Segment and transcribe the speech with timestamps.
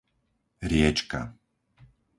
[0.69, 1.21] Riečka